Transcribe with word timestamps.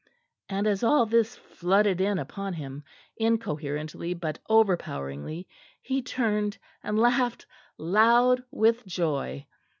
And 0.49 0.65
as 0.65 0.81
all 0.83 1.05
this 1.05 1.35
flooded 1.35 2.01
in 2.01 2.17
upon 2.17 2.53
him, 2.53 2.83
incoherently 3.17 4.15
but 4.15 4.39
overpoweringly, 4.49 5.47
he 5.79 6.01
turned 6.01 6.57
and 6.81 6.97
laughed 6.97 7.45
loud 7.77 8.41
with 8.49 8.83
joy. 8.87 9.45